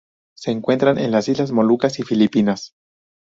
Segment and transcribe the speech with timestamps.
[0.35, 2.73] Se encuentran en las Islas Molucas y Filipinas.